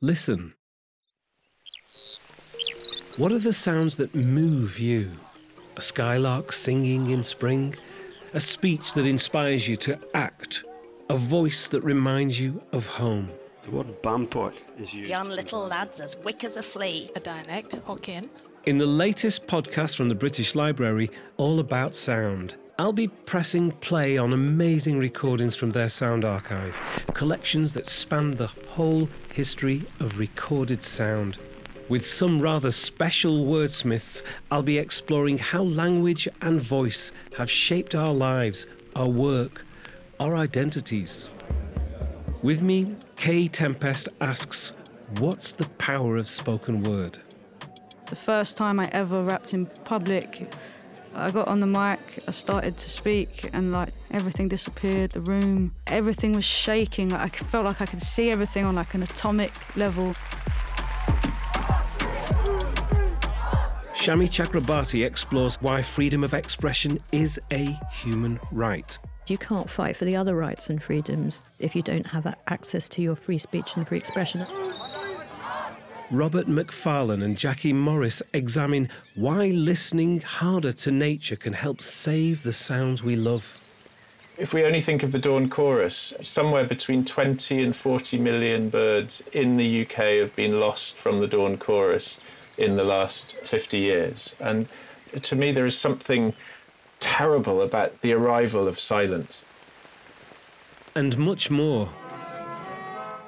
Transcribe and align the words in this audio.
listen. 0.00 0.54
What 3.16 3.32
are 3.32 3.38
the 3.38 3.52
sounds 3.52 3.96
that 3.96 4.14
move 4.14 4.78
you? 4.78 5.10
A 5.76 5.82
skylark 5.82 6.52
singing 6.52 7.10
in 7.10 7.22
spring? 7.22 7.74
A 8.32 8.40
speech 8.40 8.94
that 8.94 9.06
inspires 9.06 9.68
you 9.68 9.76
to 9.76 9.98
act? 10.14 10.64
A 11.10 11.16
voice 11.16 11.68
that 11.68 11.82
reminds 11.82 12.38
you 12.40 12.62
of 12.72 12.86
home? 12.86 13.30
The 13.62 13.72
word 13.72 14.02
bampot 14.02 14.54
is 14.78 14.94
used. 14.94 15.10
Young 15.10 15.28
little 15.28 15.66
lads 15.66 16.00
as 16.00 16.16
wick 16.16 16.44
as 16.44 16.56
a 16.56 16.62
flea. 16.62 17.10
A 17.16 17.20
dialect, 17.20 17.72
Hokkien. 17.86 18.28
In 18.64 18.78
the 18.78 18.86
latest 18.86 19.46
podcast 19.46 19.96
from 19.96 20.08
the 20.08 20.14
British 20.14 20.54
Library, 20.54 21.10
all 21.36 21.60
about 21.60 21.94
sound, 21.94 22.56
I'll 22.80 22.94
be 22.94 23.08
pressing 23.08 23.72
play 23.72 24.16
on 24.16 24.32
amazing 24.32 24.96
recordings 24.96 25.54
from 25.54 25.70
their 25.70 25.90
sound 25.90 26.24
archive, 26.24 26.80
collections 27.12 27.74
that 27.74 27.86
span 27.86 28.30
the 28.30 28.46
whole 28.46 29.06
history 29.34 29.84
of 30.00 30.18
recorded 30.18 30.82
sound. 30.82 31.36
With 31.90 32.06
some 32.06 32.40
rather 32.40 32.70
special 32.70 33.44
wordsmiths, 33.44 34.22
I'll 34.50 34.62
be 34.62 34.78
exploring 34.78 35.36
how 35.36 35.64
language 35.64 36.26
and 36.40 36.58
voice 36.58 37.12
have 37.36 37.50
shaped 37.50 37.94
our 37.94 38.14
lives, 38.14 38.66
our 38.96 39.08
work, 39.08 39.66
our 40.18 40.34
identities. 40.34 41.28
With 42.40 42.62
me, 42.62 42.96
Kae 43.16 43.52
Tempest 43.52 44.08
asks, 44.22 44.72
What's 45.18 45.52
the 45.52 45.68
power 45.76 46.16
of 46.16 46.30
spoken 46.30 46.82
word? 46.84 47.18
The 48.06 48.16
first 48.16 48.56
time 48.56 48.80
I 48.80 48.88
ever 48.90 49.22
rapped 49.22 49.52
in 49.52 49.66
public, 49.84 50.50
I 51.14 51.30
got 51.30 51.48
on 51.48 51.60
the 51.60 51.66
mic, 51.66 51.99
I 52.28 52.32
started 52.32 52.76
to 52.76 52.90
speak, 52.90 53.50
and 53.52 53.72
like 53.72 53.88
everything 54.12 54.48
disappeared, 54.48 55.10
the 55.10 55.20
room, 55.20 55.74
everything 55.86 56.32
was 56.32 56.44
shaking. 56.44 57.10
Like, 57.10 57.20
I 57.22 57.28
felt 57.28 57.64
like 57.64 57.80
I 57.80 57.86
could 57.86 58.02
see 58.02 58.30
everything 58.30 58.64
on 58.64 58.74
like 58.74 58.94
an 58.94 59.02
atomic 59.02 59.52
level. 59.76 60.14
Shami 64.00 64.28
Chakrabarti 64.28 65.04
explores 65.04 65.56
why 65.60 65.82
freedom 65.82 66.24
of 66.24 66.32
expression 66.32 66.98
is 67.12 67.38
a 67.52 67.78
human 67.92 68.40
right. 68.50 68.98
You 69.26 69.36
can't 69.36 69.68
fight 69.68 69.96
for 69.96 70.04
the 70.04 70.16
other 70.16 70.34
rights 70.34 70.70
and 70.70 70.82
freedoms 70.82 71.42
if 71.58 71.76
you 71.76 71.82
don't 71.82 72.06
have 72.06 72.34
access 72.48 72.88
to 72.90 73.02
your 73.02 73.14
free 73.14 73.38
speech 73.38 73.76
and 73.76 73.86
free 73.86 73.98
expression. 73.98 74.46
Robert 76.10 76.48
Macfarlane 76.48 77.22
and 77.22 77.38
Jackie 77.38 77.72
Morris 77.72 78.20
examine 78.32 78.88
why 79.14 79.46
listening 79.46 80.20
harder 80.20 80.72
to 80.72 80.90
nature 80.90 81.36
can 81.36 81.52
help 81.52 81.80
save 81.80 82.42
the 82.42 82.52
sounds 82.52 83.04
we 83.04 83.14
love. 83.14 83.60
If 84.36 84.52
we 84.52 84.64
only 84.64 84.80
think 84.80 85.04
of 85.04 85.12
the 85.12 85.20
dawn 85.20 85.48
chorus, 85.48 86.14
somewhere 86.20 86.64
between 86.64 87.04
20 87.04 87.62
and 87.62 87.76
40 87.76 88.18
million 88.18 88.70
birds 88.70 89.22
in 89.32 89.56
the 89.56 89.82
UK 89.82 90.18
have 90.18 90.34
been 90.34 90.58
lost 90.58 90.96
from 90.96 91.20
the 91.20 91.28
dawn 91.28 91.56
chorus 91.56 92.18
in 92.58 92.74
the 92.74 92.84
last 92.84 93.36
50 93.44 93.78
years. 93.78 94.34
And 94.40 94.66
to 95.22 95.36
me, 95.36 95.52
there 95.52 95.66
is 95.66 95.78
something 95.78 96.34
terrible 96.98 97.62
about 97.62 98.00
the 98.00 98.12
arrival 98.14 98.66
of 98.66 98.80
silence. 98.80 99.44
And 100.96 101.16
much 101.18 101.50
more. 101.50 101.88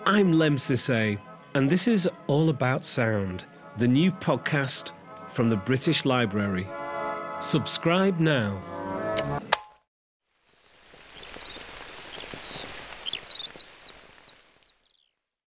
I'm 0.04 0.32
Lemn 0.32 0.56
Sissay, 0.56 1.18
and 1.54 1.68
this 1.68 1.86
is 1.86 2.08
All 2.28 2.48
About 2.48 2.84
Sound, 2.84 3.44
the 3.76 3.88
new 3.88 4.10
podcast 4.10 4.92
from 5.28 5.50
the 5.50 5.56
British 5.56 6.04
Library. 6.04 6.66
Subscribe 7.40 8.20
now. 8.20 8.60